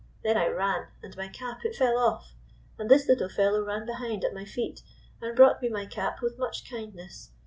[0.23, 2.33] Then I ran, and my cap it fell off,
[2.79, 4.81] and this little fellow ran behind at my feet
[5.21, 7.29] and brought me my cap with much kind ness.